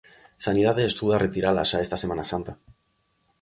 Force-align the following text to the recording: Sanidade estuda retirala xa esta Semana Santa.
Sanidade 0.45 0.83
estuda 0.91 1.21
retirala 1.25 1.67
xa 1.69 1.77
esta 1.85 2.01
Semana 2.03 2.25
Santa. 2.31 2.53